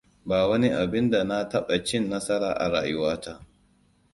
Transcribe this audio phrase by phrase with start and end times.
[0.25, 3.41] Ba wani abin da na taɓa cin nasara a rayuwata.